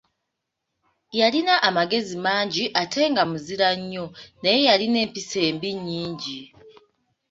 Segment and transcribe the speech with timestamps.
[1.19, 4.05] Yalina amagezi mangi, ate nga muzira nnyo,
[4.41, 6.39] naye yalina empisa embi nnyingi.